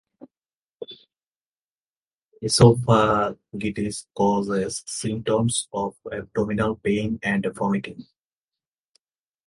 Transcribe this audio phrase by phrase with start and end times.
[2.41, 8.07] Esophagitis causes symptoms of abdominal pain and vomiting.